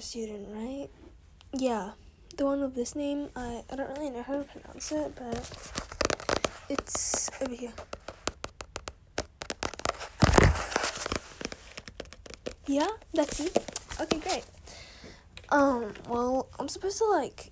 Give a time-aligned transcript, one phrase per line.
[0.00, 0.88] student, right?
[1.52, 1.92] Yeah,
[2.36, 3.30] the one with this name.
[3.34, 5.50] I I don't really know how to pronounce it, but
[6.68, 7.72] it's over here.
[12.66, 13.48] Yeah, that's you.
[14.00, 14.44] Okay, great.
[15.48, 17.50] Um, well, I'm supposed to like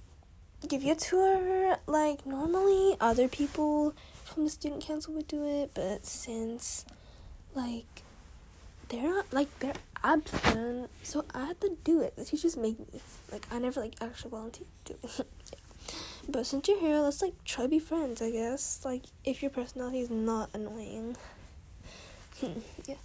[0.69, 1.79] give you a tour.
[1.87, 6.85] Like normally, other people from the student council would do it, but since
[7.55, 8.03] like
[8.89, 9.73] they're not like they're
[10.07, 12.17] absent, so I had to do it.
[12.17, 13.01] The teachers made me.
[13.33, 15.27] Like I never like actually volunteered to do it.
[16.29, 18.21] But since you're here, let's like try to be friends.
[18.21, 21.17] I guess like if your personality is not annoying.
[22.87, 22.97] yeah.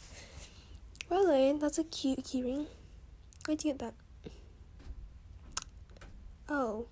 [1.09, 2.65] Well way, that's a cute keyring.
[3.45, 3.93] Where'd you get that?
[6.49, 6.87] Oh,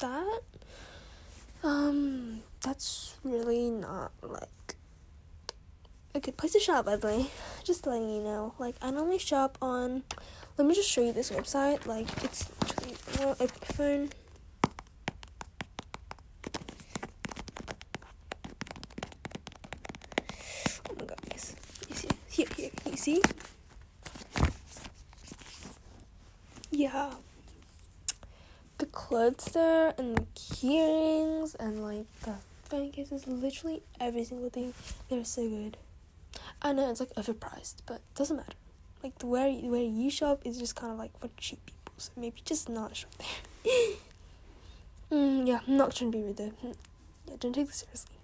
[0.00, 0.40] that?
[1.62, 4.48] Um, that's really not like
[6.14, 7.26] a good place to shop, by the way.
[7.64, 8.54] Just letting you know.
[8.58, 10.02] Like, I normally shop on.
[10.58, 11.86] Let me just show you this website.
[11.86, 13.48] Like, it's actually well, a.
[20.90, 21.54] Oh my god, yes.
[21.88, 22.08] You see?
[22.28, 23.22] Here, here, you see?
[26.70, 27.12] Yeah.
[28.78, 34.74] The clothes there and the keyrings and like the phone cases, literally every single thing.
[35.08, 35.76] They're so good.
[36.62, 38.54] I know it's like overpriced, but it doesn't matter.
[39.02, 42.12] Like the where where you shop is just kind of like for cheap people, so
[42.16, 43.72] maybe just not shop there.
[45.18, 46.52] mm, yeah, I'm not trying to be rude though.
[46.64, 46.76] Mm,
[47.28, 48.14] Yeah, don't take this seriously.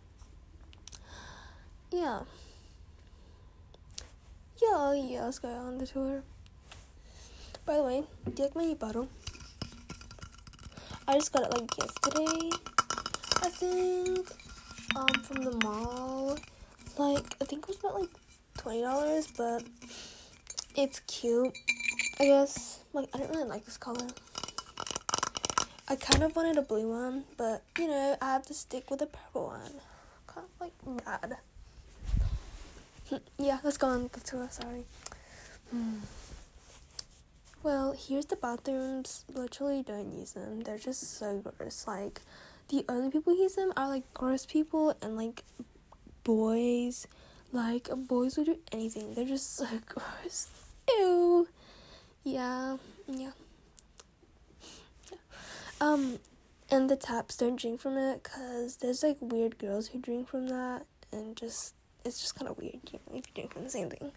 [1.90, 2.20] Yeah.
[4.62, 6.22] Yeah, yeah, let's go on the tour.
[7.66, 9.08] By the way, do you like my bottle?
[11.06, 12.50] I just got it like yesterday.
[13.42, 14.30] I think
[14.96, 16.38] um from the mall.
[16.98, 18.10] Like I think it was about like
[18.58, 19.62] twenty dollars, but
[20.76, 21.56] it's cute.
[22.20, 24.06] I guess like I don't really like this color.
[25.88, 29.00] I kind of wanted a blue one, but you know I have to stick with
[29.00, 29.80] a purple one.
[30.26, 31.38] Kind of like mad.
[33.38, 34.48] yeah, let's go on to the tour.
[34.50, 34.84] Sorry.
[35.70, 35.96] Hmm.
[37.60, 39.24] Well, here's the bathrooms.
[39.34, 40.60] Literally, don't use them.
[40.60, 41.86] They're just so gross.
[41.88, 42.20] Like,
[42.68, 45.42] the only people who use them are like gross people and like
[46.22, 47.08] boys.
[47.52, 49.14] Like, boys would do anything.
[49.14, 50.48] They're just so gross.
[50.88, 51.48] Ew.
[52.24, 52.76] Yeah.
[53.06, 53.30] Yeah.
[55.10, 55.18] yeah.
[55.80, 56.18] Um,
[56.70, 60.48] and the taps don't drink from it because there's like weird girls who drink from
[60.48, 63.70] that, and just it's just kind of weird, you know, if you drink from the
[63.70, 64.12] same thing.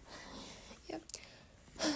[0.88, 0.98] Yeah.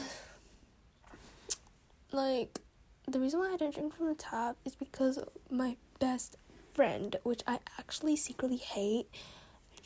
[2.13, 2.61] like
[3.07, 5.19] the reason why I don't drink from the tap is because
[5.51, 6.37] my best
[6.75, 9.09] friend, which I actually secretly hate,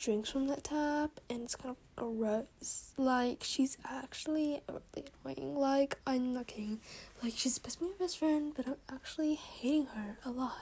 [0.01, 2.93] drinks from that tap and it's kind of gross.
[2.97, 5.07] Like she's actually really
[5.37, 5.55] annoying.
[5.55, 6.79] Like I'm not kidding.
[7.23, 10.57] Like she's supposed to be my best friend, but I'm actually hating her a lot.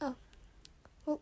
[0.00, 0.14] Oh.
[1.06, 1.20] Well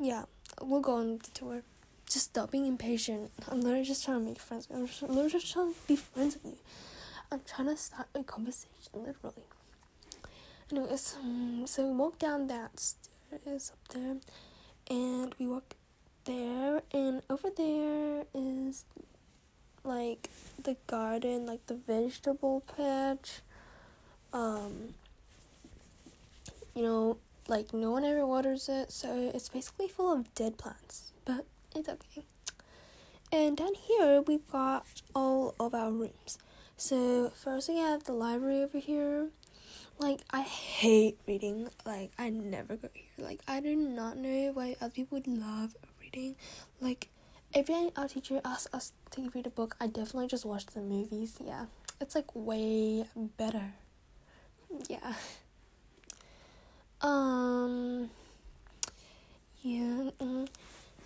[0.00, 0.24] yeah,
[0.60, 1.62] we'll go on the tour.
[2.08, 3.30] Just stop being impatient.
[3.48, 4.66] I'm literally just trying to make friends.
[4.74, 6.58] I'm just literally just trying to be friends with you.
[7.30, 9.44] I'm trying to start a conversation, literally.
[10.72, 14.16] Anyways, um, so we walk down that stairs up there,
[14.90, 15.76] and we walk
[16.30, 18.84] there, and over there is
[19.82, 20.28] like
[20.62, 23.40] the garden, like the vegetable patch.
[24.32, 24.94] Um,
[26.74, 31.12] you know, like no one ever waters it, so it's basically full of dead plants,
[31.24, 32.24] but it's okay.
[33.32, 36.38] And down here, we've got all of our rooms.
[36.76, 39.28] So first we have the library over here.
[39.98, 41.68] Like I hate reading.
[41.84, 43.26] Like I never go here.
[43.26, 45.76] Like I do not know why other people would love
[46.14, 46.36] reading.
[46.80, 47.08] Like
[47.54, 51.36] every our teacher asks us to read a book, I definitely just watch the movies.
[51.44, 51.66] Yeah,
[52.00, 53.04] it's like way
[53.36, 53.74] better.
[54.88, 55.14] Yeah.
[57.00, 58.10] Um.
[59.62, 60.10] Yeah.
[60.20, 60.48] Mm,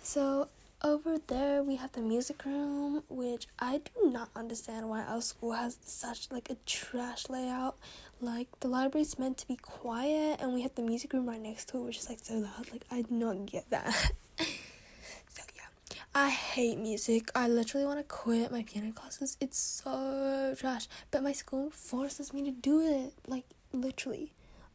[0.03, 0.49] so
[0.83, 5.53] over there we have the music room, which I do not understand why our school
[5.53, 7.77] has such like a trash layout.
[8.21, 11.69] Like the library's meant to be quiet, and we have the music room right next
[11.69, 12.71] to it, which is like so loud.
[12.71, 14.11] Like I do not get that.
[16.17, 17.29] I hate music.
[17.35, 19.35] I literally want to quit my piano classes.
[19.41, 23.11] It's so trash, but my school forces me to do it.
[23.27, 24.31] Like literally.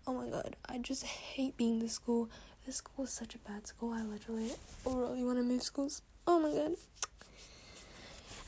[0.06, 2.28] Oh my god, I just hate being this school.
[2.66, 3.94] This school is such a bad school.
[3.94, 4.50] I literally
[4.84, 6.02] really want to move schools.
[6.26, 6.76] Oh my god.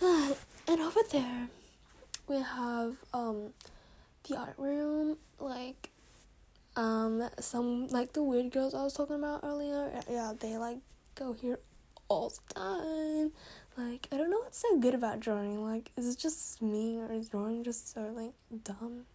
[0.69, 1.49] and over there,
[2.29, 3.55] we have um
[4.29, 5.89] the art room, like
[6.77, 9.99] um some like the weird girls I was talking about earlier.
[10.11, 10.77] Yeah, they like
[11.15, 11.59] go here
[12.12, 13.32] all the time.
[13.76, 15.64] Like, I don't know what's so good about drawing.
[15.64, 18.32] Like, is it just me or is drawing just so, like,
[18.64, 19.06] dumb?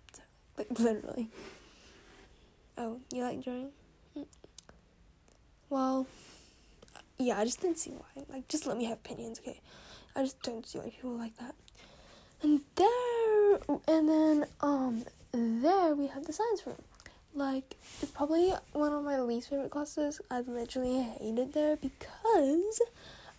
[0.57, 1.29] Like, literally.
[2.77, 3.69] Oh, you like drawing?
[5.69, 6.07] Well,
[7.19, 8.23] yeah, I just didn't see why.
[8.29, 9.59] Like, just let me have opinions, okay?
[10.15, 11.53] I just don't see why people like that.
[12.41, 16.81] And there, and then, um, there we have the science room.
[17.37, 20.19] Like, it's probably one of my least favorite classes.
[20.31, 22.81] I literally hate it there because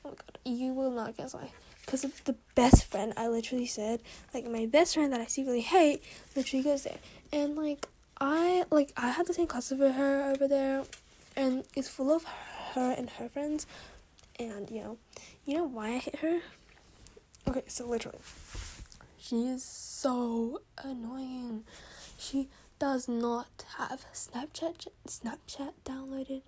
[0.05, 1.50] Oh my god, you will not guess why.
[1.85, 4.00] Because of the best friend, I literally said,
[4.33, 6.03] like, my best friend that I secretly hate
[6.37, 6.99] literally goes there.
[7.33, 7.89] And, like,
[8.21, 10.85] I, like, I had the same class with her over there,
[11.35, 12.25] and it's full of
[12.75, 13.67] her and her friends.
[14.39, 14.99] And, you know,
[15.45, 16.41] you know why I hate her?
[17.49, 18.19] Okay, so literally,
[19.19, 21.65] she is so annoying.
[22.19, 26.42] She does not have Snapchat Snapchat downloaded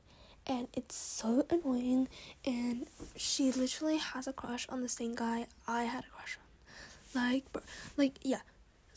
[0.47, 2.09] and it's so annoying
[2.45, 2.87] and
[3.17, 7.23] she literally has a crush on the same guy I had a crush on.
[7.23, 7.63] Like bro,
[7.97, 8.41] like yeah.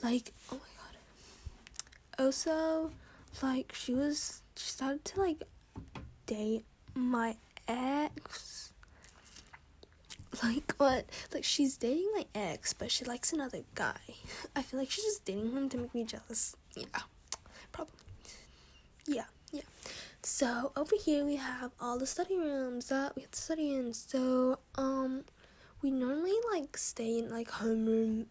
[0.01, 2.25] Like oh my god.
[2.25, 2.91] Also
[3.41, 5.41] like she was she started to like
[6.25, 6.65] date
[6.95, 7.35] my
[7.67, 8.71] ex.
[10.41, 11.05] Like what?
[11.33, 13.97] Like she's dating my ex, but she likes another guy.
[14.55, 16.55] I feel like she's just dating him to make me jealous.
[16.75, 16.85] Yeah,
[17.73, 17.93] probably.
[19.05, 19.63] Yeah, yeah.
[20.21, 23.93] So over here we have all the study rooms that we have to study in.
[23.93, 25.25] So um
[25.81, 28.27] we normally like stay in like homeroom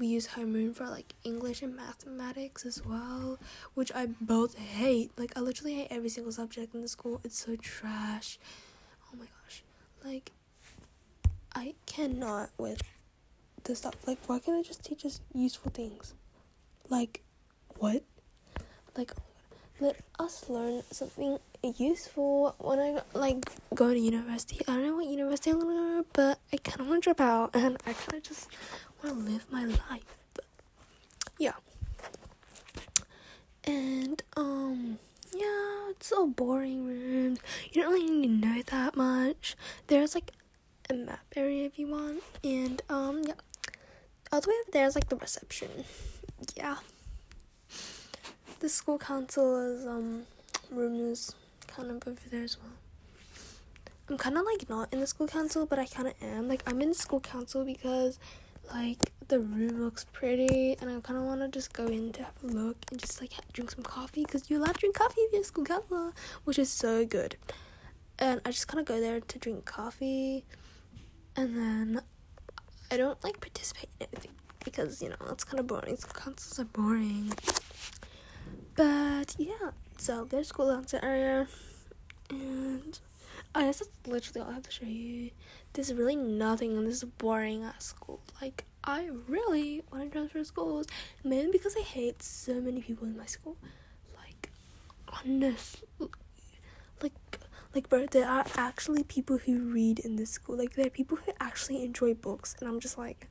[0.00, 3.38] we use homeroom for like English and mathematics as well,
[3.74, 5.12] which I both hate.
[5.18, 7.20] Like I literally hate every single subject in the school.
[7.22, 8.38] It's so trash.
[9.04, 9.62] Oh my gosh.
[10.02, 10.32] Like
[11.54, 12.82] I cannot with
[13.64, 13.94] the stuff.
[14.06, 16.14] Like why can't they just teach us useful things?
[16.88, 17.22] Like
[17.76, 18.02] what?
[18.96, 19.12] Like
[19.80, 23.44] let us learn something useful when I like
[23.74, 24.60] go to university.
[24.68, 27.20] I don't know what university I'm gonna go, but I kind of want to drop
[27.20, 28.48] out, and I kind of just
[29.02, 30.04] want to live my life.
[30.34, 30.44] But,
[31.38, 31.54] yeah,
[33.64, 34.98] and um,
[35.34, 37.40] yeah, it's so boring rooms.
[37.72, 39.56] You don't really need to know that much.
[39.86, 40.32] There's like
[40.90, 43.34] a map area if you want, and um, yeah,
[44.30, 45.70] all the way over there is like the reception.
[46.56, 46.76] Yeah
[48.60, 50.22] the school council's um
[50.70, 51.34] room is
[51.66, 52.72] kind of over there as well.
[54.08, 56.46] I'm kind of like not in the school council, but I kind of am.
[56.46, 58.18] Like I'm in school council because
[58.72, 62.24] like the room looks pretty, and I kind of want to just go in to
[62.24, 65.20] have a look and just like drink some coffee because you're allowed to drink coffee
[65.22, 66.12] if you're school council,
[66.44, 67.36] which is so good.
[68.18, 70.44] And I just kind of go there to drink coffee,
[71.34, 72.02] and then
[72.90, 74.32] I don't like participate in anything
[74.64, 75.96] because you know it's kind of boring.
[75.96, 77.32] School councils are boring.
[78.80, 81.46] But yeah, so there's school answer area,
[82.30, 82.98] and
[83.54, 85.32] oh, I guess that's literally all I have to show you.
[85.74, 88.20] There's really nothing, and this is boring at school.
[88.40, 90.86] Like I really want to transfer schools,
[91.22, 93.58] mainly because I hate so many people in my school.
[94.16, 94.50] Like
[95.08, 95.86] honestly,
[97.02, 97.12] like
[97.74, 100.56] like bro, there are actually people who read in this school.
[100.56, 103.28] Like there are people who actually enjoy books, and I'm just like,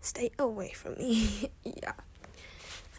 [0.00, 1.50] stay away from me.
[1.64, 1.94] yeah,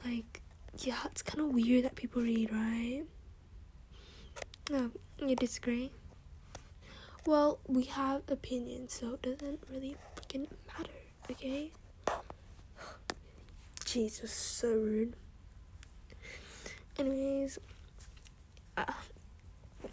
[0.04, 0.42] like
[0.80, 3.04] yeah, it's kind of weird that people read, right?
[4.70, 5.92] No, you disagree?
[7.26, 10.92] Well, we have opinions, so it doesn't really freaking matter,
[11.32, 11.72] okay?
[13.86, 15.16] Jesus, so rude.
[16.98, 17.60] Anyways,
[18.78, 18.86] uh,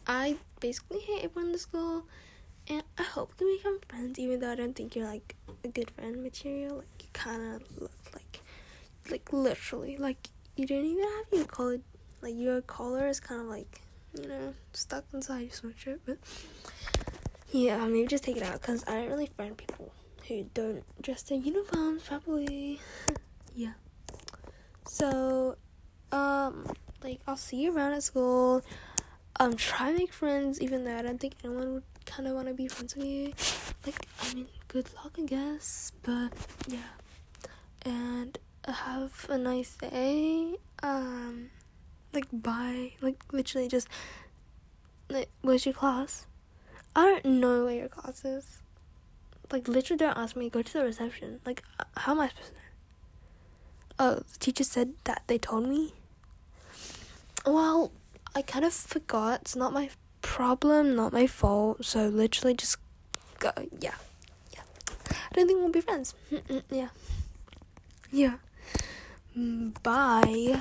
[0.06, 2.04] I basically hate everyone in the school,
[2.68, 5.90] and I hope we become friends, even though I don't think you're like a good
[5.90, 6.76] friend material.
[6.76, 8.40] Like, you kind of look like,
[9.10, 11.78] like, literally, like, you don't even have your collar
[12.20, 13.80] like your collar is kind of like
[14.18, 16.18] you know stuck inside your sweatshirt but
[17.50, 19.92] yeah maybe just take it out because i don't really find people
[20.28, 22.80] who don't dress their uniforms properly.
[23.54, 23.74] Yeah.
[24.88, 25.56] So
[26.10, 26.66] um
[27.04, 28.62] like i'll see you around at school.
[29.38, 32.54] Um try make friends even though i don't think anyone would kind of want to
[32.54, 33.34] be friends with you.
[33.84, 36.32] Like i mean good luck i guess but
[36.66, 36.78] yeah.
[37.84, 40.56] And have a nice day.
[40.82, 41.50] Um,
[42.12, 42.92] like bye.
[43.00, 43.88] Like literally just
[45.08, 46.26] like where's your class?
[46.94, 48.58] I don't know where your class is.
[49.50, 51.40] Like literally don't ask me, go to the reception.
[51.44, 51.62] Like
[51.96, 52.58] how am I supposed to know?
[53.98, 55.94] Oh, the teacher said that they told me.
[57.44, 57.92] Well,
[58.34, 59.42] I kind of forgot.
[59.42, 59.90] It's not my
[60.22, 61.84] problem, not my fault.
[61.84, 62.76] So literally just
[63.38, 63.50] go.
[63.80, 63.94] Yeah.
[64.52, 64.62] Yeah.
[65.10, 66.14] I don't think we'll be friends.
[66.70, 66.88] yeah.
[68.10, 68.34] Yeah.
[69.36, 70.60] Mm, bye.